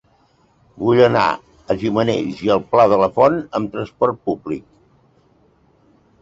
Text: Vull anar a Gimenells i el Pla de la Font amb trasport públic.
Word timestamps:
Vull 0.83 1.01
anar 1.07 1.25
a 1.73 1.75
Gimenells 1.83 2.39
i 2.45 2.49
el 2.55 2.63
Pla 2.71 2.87
de 2.95 2.99
la 3.03 3.11
Font 3.19 3.37
amb 3.61 3.71
trasport 3.77 4.19
públic. 4.31 4.65